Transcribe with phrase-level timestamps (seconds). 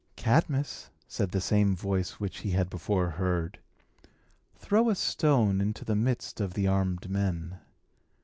[0.15, 3.59] "Cadmus," said the same voice which he had before heard,
[4.55, 7.59] "throw a stone into the midst of the armed men."